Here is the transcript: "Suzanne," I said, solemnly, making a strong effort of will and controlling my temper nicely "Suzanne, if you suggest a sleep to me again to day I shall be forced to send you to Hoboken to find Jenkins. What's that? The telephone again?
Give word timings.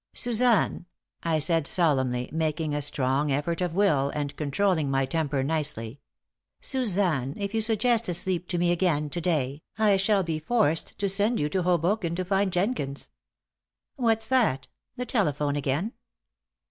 "Suzanne," 0.15 0.87
I 1.21 1.37
said, 1.37 1.67
solemnly, 1.67 2.27
making 2.33 2.73
a 2.73 2.81
strong 2.81 3.31
effort 3.31 3.61
of 3.61 3.75
will 3.75 4.09
and 4.15 4.35
controlling 4.35 4.89
my 4.89 5.05
temper 5.05 5.43
nicely 5.43 5.99
"Suzanne, 6.59 7.35
if 7.37 7.53
you 7.53 7.61
suggest 7.61 8.09
a 8.09 8.15
sleep 8.15 8.47
to 8.47 8.57
me 8.57 8.71
again 8.71 9.11
to 9.11 9.21
day 9.21 9.61
I 9.77 9.97
shall 9.97 10.23
be 10.23 10.39
forced 10.39 10.97
to 10.97 11.07
send 11.07 11.39
you 11.39 11.49
to 11.49 11.61
Hoboken 11.61 12.15
to 12.15 12.25
find 12.25 12.51
Jenkins. 12.51 13.11
What's 13.95 14.25
that? 14.29 14.67
The 14.97 15.05
telephone 15.05 15.55
again? 15.55 15.91